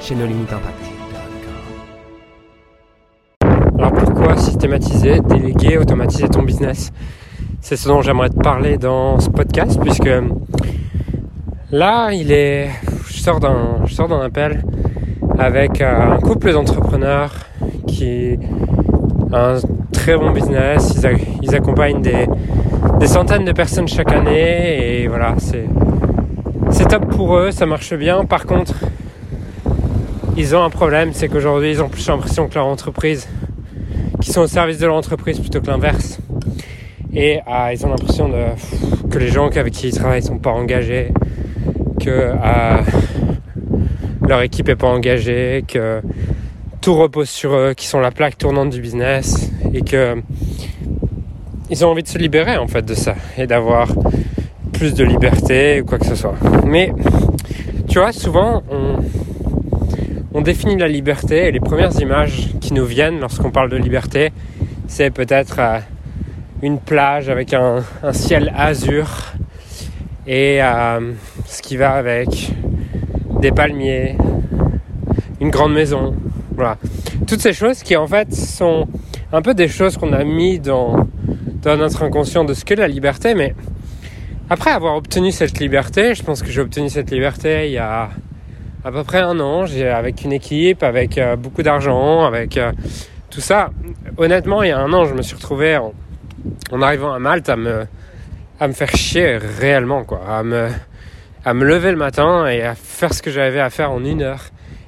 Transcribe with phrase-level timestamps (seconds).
[0.00, 0.94] chez No Limit Impact.
[3.78, 6.92] Alors pourquoi systématiser, déléguer, automatiser ton business?
[7.60, 10.10] C'est ce dont j'aimerais te parler dans ce podcast puisque
[11.70, 12.70] là, il est
[13.06, 13.40] je sors
[14.08, 14.64] d'un appel
[15.38, 17.34] avec un couple d'entrepreneurs
[17.86, 18.38] qui
[19.32, 19.58] a un
[19.92, 21.00] très bon business,
[21.42, 22.26] ils, accompagnent des,
[23.00, 28.24] des centaines de personnes chaque année et voilà, c'est top pour eux, ça marche bien.
[28.24, 28.74] Par contre,
[30.36, 33.28] ils ont un problème, c'est qu'aujourd'hui, ils ont plus l'impression que leur entreprise,
[34.20, 36.18] qui sont au service de leur entreprise plutôt que l'inverse.
[37.14, 40.50] Et ah, ils ont l'impression de, que les gens avec qui ils travaillent sont pas
[40.50, 41.08] engagés,
[42.00, 42.80] que ah,
[44.26, 46.00] leur équipe est pas engagée, que
[46.80, 50.16] tout repose sur eux, qu'ils sont la plaque tournante du business et que
[51.70, 53.88] ils ont envie de se libérer en fait de ça et d'avoir
[54.72, 56.34] plus de liberté ou quoi que ce soit.
[56.66, 56.92] Mais
[57.88, 58.96] tu vois, souvent on
[60.36, 64.32] on définit la liberté et les premières images qui nous viennent lorsqu'on parle de liberté,
[64.88, 65.78] c'est peut-être euh,
[66.60, 69.32] une plage avec un, ciel azur
[70.26, 71.12] et euh,
[71.46, 72.50] ce qui va avec
[73.40, 74.16] des palmiers,
[75.40, 76.16] une grande maison,
[76.56, 76.78] voilà.
[77.28, 78.88] Toutes ces choses qui en fait sont
[79.32, 81.06] un peu des choses qu'on a mis dans,
[81.62, 83.54] dans notre inconscient de ce qu'est la liberté, mais
[84.50, 88.10] après avoir obtenu cette liberté, je pense que j'ai obtenu cette liberté il y a
[88.84, 92.72] à peu près un an, avec une équipe, avec euh, beaucoup d'argent, avec euh,
[93.30, 93.70] tout ça.
[94.18, 97.56] Honnêtement, il y a un an, je me suis retrouvé en, arrivant à Malte à
[97.56, 97.86] me,
[98.60, 100.68] à me faire chier réellement, quoi, à me,
[101.44, 104.22] à me lever le matin et à faire ce que j'avais à faire en une
[104.22, 104.44] heure.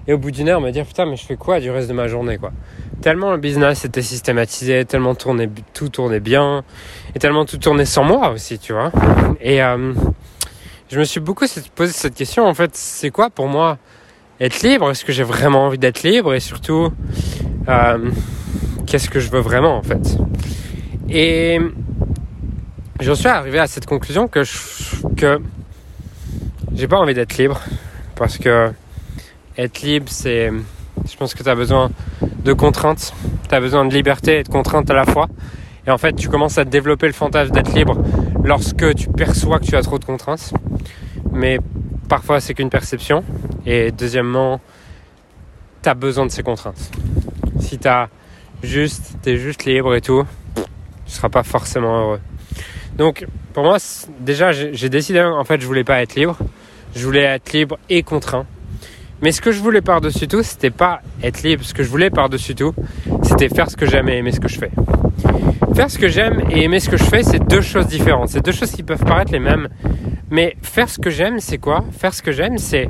[0.08, 1.94] Et au bout d'une heure, me dire putain, mais je fais quoi du reste de
[1.94, 2.52] ma journée, quoi?
[3.00, 6.62] Tellement le business était systématisé, tellement tout tournait bien,
[7.14, 8.92] et tellement tout tournait sans moi aussi, tu vois.
[9.40, 9.92] Et euh,
[10.90, 13.78] je me suis beaucoup posé cette question, en fait, c'est quoi pour moi
[14.40, 14.90] être libre?
[14.90, 16.34] Est-ce que j'ai vraiment envie d'être libre?
[16.34, 16.92] Et surtout,
[17.68, 18.10] euh,
[18.86, 20.16] qu'est-ce que je veux vraiment, en fait?
[21.08, 21.58] Et
[23.00, 24.58] j'en suis arrivé à cette conclusion que je,
[25.16, 25.40] que
[26.74, 27.60] j'ai pas envie d'être libre.
[28.14, 28.70] Parce que
[29.58, 30.50] être libre, c'est,
[31.08, 31.90] je pense que tu as besoin
[32.44, 33.12] de contraintes,
[33.48, 35.26] tu as besoin de liberté et de contraintes à la fois.
[35.86, 37.96] Et en fait, tu commences à développer le fantasme d'être libre
[38.44, 40.52] lorsque tu perçois que tu as trop de contraintes.
[41.32, 41.58] Mais
[42.08, 43.24] parfois, c'est qu'une perception.
[43.64, 44.60] Et deuxièmement,
[45.82, 46.90] tu as besoin de ces contraintes.
[47.60, 47.88] Si tu
[48.62, 52.20] juste, es juste libre et tout, tu seras pas forcément heureux.
[52.96, 53.76] Donc, pour moi,
[54.20, 56.38] déjà, j'ai décidé, en fait, je voulais pas être libre.
[56.94, 58.46] Je voulais être libre et contraint.
[59.22, 61.64] Mais ce que je voulais par-dessus tout, c'était pas être libre.
[61.64, 62.74] Ce que je voulais par-dessus tout,
[63.22, 64.70] c'était faire ce que j'aime et aimer ce que je fais.
[65.74, 68.28] Faire ce que j'aime et aimer ce que je fais, c'est deux choses différentes.
[68.28, 69.68] C'est deux choses qui peuvent paraître les mêmes.
[70.30, 71.84] Mais faire ce que j'aime, c'est quoi?
[71.92, 72.88] Faire ce que j'aime, c'est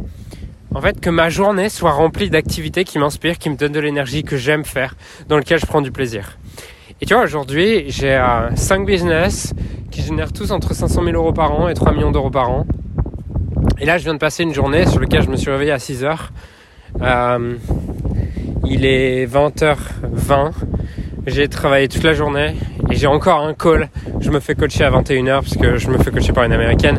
[0.75, 4.23] en fait que ma journée soit remplie d'activités qui m'inspirent, qui me donnent de l'énergie,
[4.23, 4.97] que j'aime faire,
[5.29, 6.39] dans lequel je prends du plaisir.
[7.01, 8.19] Et tu vois, aujourd'hui, j'ai
[8.55, 9.53] 5 euh, business
[9.91, 12.67] qui génèrent tous entre 500 000 euros par an et 3 millions d'euros par an.
[13.79, 15.79] Et là, je viens de passer une journée sur laquelle je me suis réveillé à
[15.79, 16.33] 6 heures.
[17.03, 17.57] Euh,
[18.65, 20.53] il est 20h20.
[21.27, 22.55] J'ai travaillé toute la journée
[22.91, 23.89] et j'ai encore un call.
[24.21, 26.99] Je me fais coacher à 21h parce que je me fais coacher par une américaine.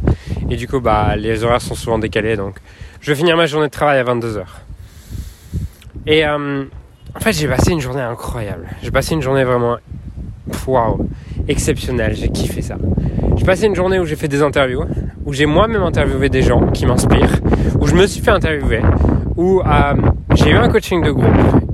[0.50, 2.36] Et du coup, bah, les horaires sont souvent décalés.
[2.36, 2.58] Donc,
[3.02, 4.44] je vais finir ma journée de travail à 22h.
[6.06, 6.64] Et euh,
[7.16, 8.68] en fait, j'ai passé une journée incroyable.
[8.81, 9.78] J'ai passé une journée vraiment
[10.66, 11.09] waouh,
[11.47, 12.16] exceptionnelle.
[12.16, 12.76] J'ai kiffé ça.
[13.36, 14.86] J'ai passé une journée où j'ai fait des interviews,
[15.26, 17.40] où j'ai moi-même interviewé des gens qui m'inspirent,
[17.80, 18.81] où je me suis fait interviewer,
[19.36, 19.94] où euh,
[20.36, 21.26] j'ai eu un coaching de groupe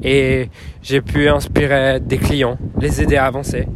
[0.03, 0.49] et
[0.81, 3.67] j'ai pu inspirer des clients, les aider à avancer.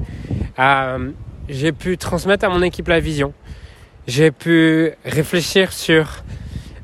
[0.57, 3.33] J'ai pu transmettre à mon équipe la vision.
[4.07, 6.23] J'ai pu réfléchir sur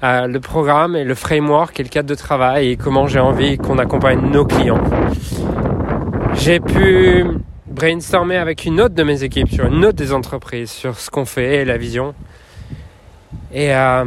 [0.04, 3.58] euh, le programme et le framework et le cadre de travail et comment j'ai envie
[3.58, 4.84] qu'on accompagne nos clients.
[6.36, 7.26] J'ai pu
[7.66, 11.26] brainstormer avec une autre de mes équipes sur une autre des entreprises sur ce qu'on
[11.26, 12.14] fait et la vision.
[13.52, 14.06] Et euh,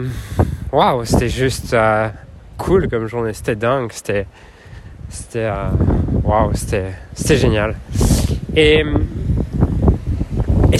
[0.72, 2.08] waouh, c'était juste euh,
[2.56, 4.26] cool comme journée, c'était dingue, c'était
[5.08, 5.50] c'était
[6.22, 7.76] waouh, c'était c'était génial.
[8.54, 8.84] Et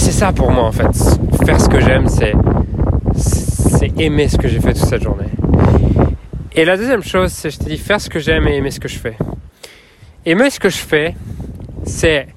[0.07, 0.97] c'est ça pour moi en fait,
[1.45, 2.33] faire ce que j'aime, c'est
[3.17, 5.27] c'est aimer ce que j'ai fait toute cette journée.
[6.55, 8.79] Et la deuxième chose, c'est je t'ai dit faire ce que j'aime et aimer ce
[8.79, 9.17] que je fais.
[10.25, 11.17] Aimer ce que je fais,
[11.83, 12.29] c'est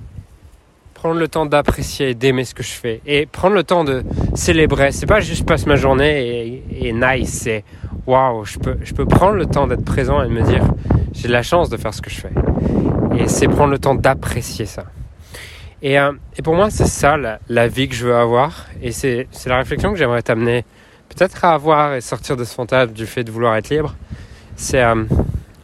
[0.95, 4.91] prendre le temps d'apprécier, d'aimer ce que je fais et prendre le temps de célébrer.
[4.91, 7.63] C'est pas juste passe ma journée et, nice, c'est
[8.07, 10.63] waouh, je peux, je peux prendre le temps d'être présent et de me dire
[11.13, 12.33] j'ai la chance de faire ce que je fais.
[13.19, 14.85] Et c'est prendre le temps d'apprécier ça.
[15.81, 18.67] Et, euh, et, pour moi, c'est ça la, la, vie que je veux avoir.
[18.81, 20.65] Et c'est la réflexion que j'aimerais t'amener
[21.09, 23.95] peut-être à avoir et sortir de ce fantasme du fait de vouloir être libre.
[24.55, 25.05] C'est euh,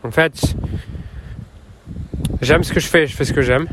[0.04, 0.56] en fait,
[2.42, 3.68] j'aime ce que je fais, je fais ce que j'aime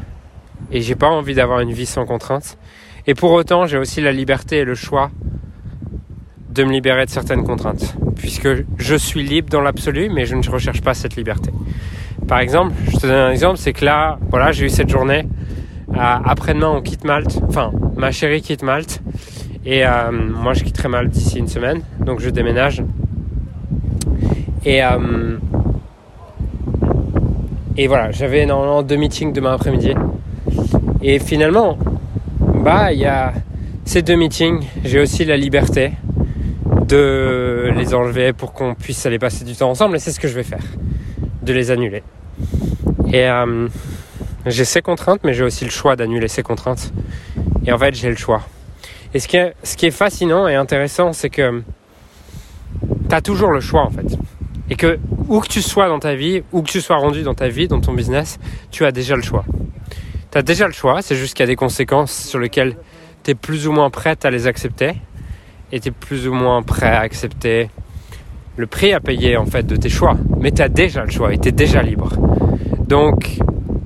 [0.71, 2.59] et j'ai pas envie d'avoir une vie sans contraintes.
[3.07, 5.11] Et pour autant, j'ai aussi la liberté et le choix
[6.51, 10.51] de me libérer de certaines contraintes, puisque je suis libre dans l'absolu, mais je ne
[10.51, 11.51] recherche pas cette liberté.
[12.29, 15.27] Par exemple, je te donne un exemple, c'est que là, voilà, j'ai eu cette journée.
[15.95, 17.39] Après-demain, on quitte Malte.
[17.49, 19.03] Enfin, ma chérie quitte Malte.
[19.65, 21.83] Et euh, moi, je quitterai Malte d'ici une semaine.
[22.01, 22.83] Donc, je déménage.
[24.65, 25.39] Et, euh,
[27.77, 29.95] et voilà, j'avais normalement deux meetings demain après-midi.
[31.03, 31.79] Et finalement,
[32.39, 33.33] bah, il y a
[33.85, 35.93] ces deux meetings, j'ai aussi la liberté
[36.87, 40.29] de les enlever pour qu'on puisse aller passer du temps ensemble et c'est ce que
[40.29, 40.63] je vais faire,
[41.43, 42.03] de les annuler.
[43.13, 43.69] Et euh,
[44.47, 46.93] j'ai ces contraintes, mais j'ai aussi le choix d'annuler ces contraintes.
[47.65, 48.43] Et en fait, j'ai le choix.
[49.15, 51.63] Et ce qui est, ce qui est fascinant et intéressant, c'est que
[53.09, 54.17] tu as toujours le choix en fait.
[54.71, 54.99] Et que
[55.29, 57.69] où que tu sois dans ta vie, où que tu sois rendu dans ta vie,
[57.69, 58.39] dans ton business,
[58.71, 59.45] tu as déjà le choix.
[60.31, 62.77] Tu as déjà le choix, c'est juste qu'il y a des conséquences sur lesquelles
[63.23, 64.95] tu es plus ou moins prête à les accepter
[65.71, 67.69] et tu es plus ou moins prêt à accepter
[68.57, 70.17] le prix à payer en fait de tes choix.
[70.41, 72.15] Mais tu as déjà le choix et tu es déjà libre.
[72.89, 73.39] Donc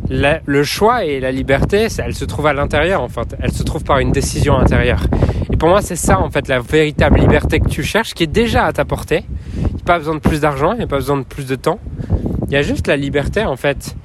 [0.08, 3.36] le choix et la liberté, elle se trouve à l'intérieur en fait.
[3.40, 5.06] Elle se trouve par une décision intérieure.
[5.52, 8.28] Et pour moi, c'est ça en fait la véritable liberté que tu cherches qui est
[8.28, 9.24] déjà à ta portée.
[9.56, 11.46] Il n'y a pas besoin de plus d'argent, il n'y a pas besoin de plus
[11.46, 11.80] de temps.
[12.46, 13.96] Il y a juste la liberté en fait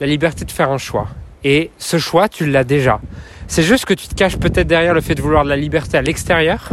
[0.00, 1.08] la liberté de faire un choix.
[1.44, 3.00] Et ce choix, tu l'as déjà.
[3.46, 5.96] C'est juste que tu te caches peut-être derrière le fait de vouloir de la liberté
[5.96, 6.70] à l'extérieur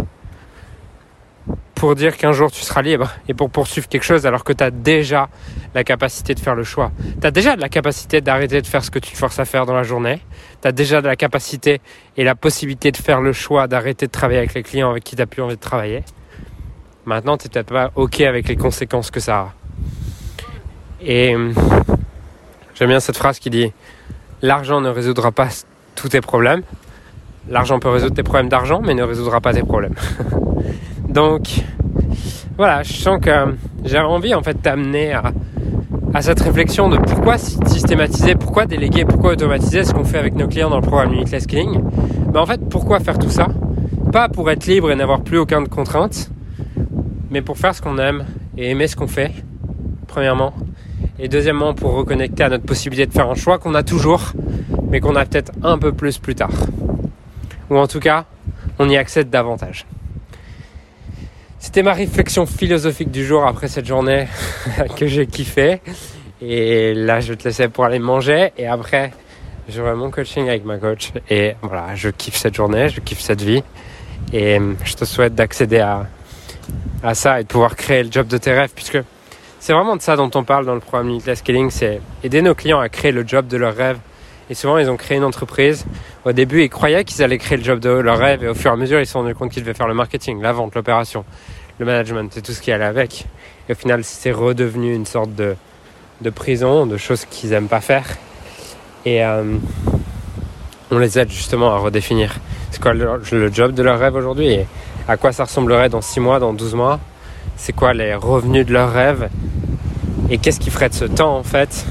[1.82, 4.64] pour dire qu'un jour tu seras libre et pour poursuivre quelque chose alors que tu
[4.64, 5.30] as déjà
[5.74, 6.92] la capacité de faire le choix.
[7.20, 9.66] Tu as déjà la capacité d'arrêter de faire ce que tu te forces à faire
[9.66, 10.22] dans la journée.
[10.62, 11.82] Tu as déjà la capacité
[12.18, 15.16] et la possibilité de faire le choix d'arrêter de travailler avec les clients avec qui
[15.16, 16.04] tu plus envie de travailler.
[17.06, 19.54] Maintenant, tu peut-être pas OK avec les conséquences que ça a.
[21.02, 21.36] Et
[22.76, 23.74] J'aime bien cette phrase qui dit
[24.44, 25.50] L'argent ne résoudra pas
[25.96, 26.62] tous tes problèmes.
[27.50, 29.96] L'argent peut résoudre tes problèmes d'argent, mais ne résoudra pas tes problèmes.
[31.12, 31.62] Donc,
[32.56, 33.32] voilà, je sens que
[33.84, 39.84] j'ai envie en fait d'amener à, cette réflexion de pourquoi systématiser, pourquoi déléguer, pourquoi automatiser
[39.84, 41.82] ce qu'on fait avec nos clients dans le programme Limitless Killing.
[42.32, 43.48] Ben en fait, pourquoi faire tout ça?
[44.14, 46.32] Pas pour être libre et n'avoir plus aucune contrainte,
[47.30, 48.26] mais pour faire ce qu'on aime
[48.58, 49.32] et aimer ce qu'on fait,
[50.08, 50.54] premièrement,
[51.20, 54.32] et deuxièmement, pour reconnecter à notre possibilité de faire un choix qu'on a toujours,
[54.90, 56.52] mais qu'on a peut-être un peu plus plus tard.
[57.70, 58.24] Ou en tout cas,
[58.80, 59.86] on y accède davantage.
[61.64, 64.28] C'était ma réflexion philosophique du jour après cette journée
[64.98, 65.80] que j'ai kiffé.
[66.42, 68.52] Et là, je te laisser pour aller manger.
[68.58, 69.12] Et après,
[69.70, 71.12] j'aurai mon coaching avec ma coach.
[71.30, 73.64] Et voilà, je kiffe cette journée, je kiffe cette vie.
[74.34, 76.08] Et je te souhaite d'accéder à,
[77.04, 78.72] à ça et de pouvoir créer le job de tes rêves.
[78.76, 78.98] Puisque
[79.60, 82.56] c'est vraiment de ça dont on parle dans le programme Limitless Scaling, c'est aider nos
[82.56, 84.00] clients à créer le job de leur rêve.
[84.50, 85.86] Et souvent, ils ont créé une entreprise.
[86.24, 88.70] Au début, ils croyaient qu'ils allaient créer le job de leur rêve et au fur
[88.70, 90.76] et à mesure, ils se sont rendus compte qu'ils devaient faire le marketing, la vente,
[90.76, 91.26] l'opération,
[91.80, 93.26] le management et tout ce qui allait avec.
[93.68, 95.56] Et au final, c'est redevenu une sorte de,
[96.22, 98.06] de prison, de choses qu'ils n'aiment pas faire.
[99.04, 99.58] Et euh,
[100.92, 102.36] on les aide justement à redéfinir
[102.70, 104.68] c'est quoi le, le job de leur rêve aujourd'hui et
[105.08, 107.00] à quoi ça ressemblerait dans 6 mois, dans 12 mois
[107.56, 109.30] c'est quoi les revenus de leurs rêves
[110.30, 111.86] et qu'est-ce qui ferait de ce temps en fait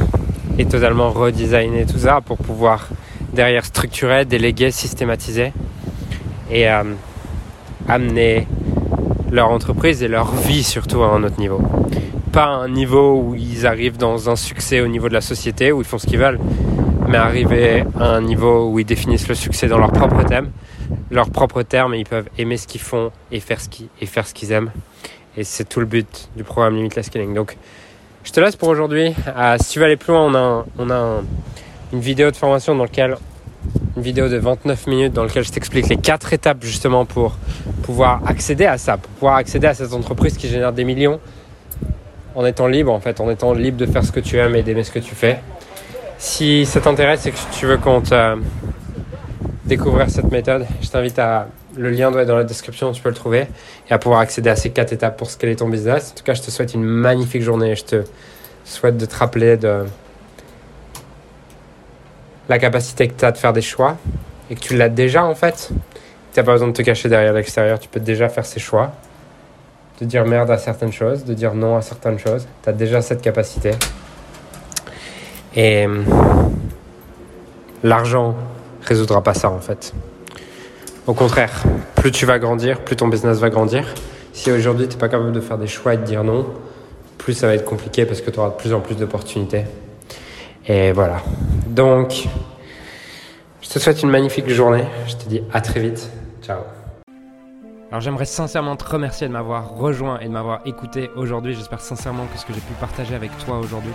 [0.59, 2.89] et totalement redesigner tout ça pour pouvoir
[3.33, 5.53] derrière structurer, déléguer, systématiser
[6.51, 6.83] et euh,
[7.89, 8.47] amener
[9.31, 11.61] leur entreprise et leur vie surtout à un autre niveau.
[12.33, 15.81] Pas un niveau où ils arrivent dans un succès au niveau de la société, où
[15.81, 16.39] ils font ce qu'ils veulent,
[17.09, 20.51] mais arriver à un niveau où ils définissent le succès dans leur propre thème,
[21.11, 24.53] leur propre terme, et ils peuvent aimer ce qu'ils font et faire ce qu'ils, et
[24.53, 24.71] aiment.
[25.37, 27.35] Et c'est tout le but du programme Limitless Scaling.
[27.35, 27.57] Donc,
[28.23, 29.15] je te laisse pour aujourd'hui.
[29.29, 31.23] Euh, si tu veux aller plus loin, on a, on a
[31.93, 33.17] une vidéo de formation dans laquelle
[33.97, 37.37] une vidéo de 29 minutes dans laquelle je t'explique les quatre étapes justement pour
[37.83, 41.21] pouvoir accéder à ça, pour pouvoir accéder à cette entreprise qui génère des millions
[42.35, 44.63] en étant libre en fait, en étant libre de faire ce que tu aimes et
[44.63, 45.41] d'aimer ce que tu fais.
[46.19, 48.39] Si ça t'intéresse et que tu veux qu'on te
[49.65, 53.09] découvrir cette méthode, je t'invite à Le lien doit être dans la description, tu peux
[53.09, 53.47] le trouver.
[53.89, 56.13] Et à pouvoir accéder à ces quatre étapes pour scaler ton business.
[56.13, 57.77] En tout cas, je te souhaite une magnifique journée.
[57.77, 58.05] Je te
[58.65, 59.85] souhaite de te rappeler de
[62.51, 63.97] la capacité que tu as de faire des choix
[64.51, 65.71] et que tu l'as déjà en fait.
[66.33, 67.79] Tu n'as pas besoin de te cacher derrière l'extérieur.
[67.79, 68.91] Tu peux déjà faire ces choix.
[70.01, 72.49] De dire merde à certaines choses, de dire non à certaines choses.
[72.63, 73.71] Tu as déjà cette capacité.
[75.55, 75.87] Et
[77.85, 78.35] l'argent
[78.83, 79.93] résoudra pas ça en fait.
[81.07, 81.63] Au contraire,
[81.95, 83.87] plus tu vas grandir, plus ton business va grandir.
[84.33, 86.47] Si aujourd'hui tu n'es pas capable de faire des choix et de dire non,
[87.17, 89.67] plus ça va être compliqué parce que tu auras de plus en plus d'opportunités.
[90.67, 91.23] Et voilà.
[91.71, 92.27] Donc,
[93.63, 94.85] je te souhaite une magnifique journée.
[95.07, 96.11] Je te dis à très vite.
[96.43, 96.63] Ciao.
[97.91, 101.55] Alors j'aimerais sincèrement te remercier de m'avoir rejoint et de m'avoir écouté aujourd'hui.
[101.55, 103.93] J'espère sincèrement que ce que j'ai pu partager avec toi aujourd'hui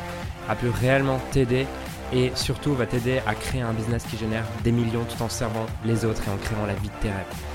[0.50, 1.66] a pu réellement t'aider
[2.14, 5.66] et surtout va t'aider à créer un business qui génère des millions tout en servant
[5.86, 7.55] les autres et en créant la vie de tes rêves.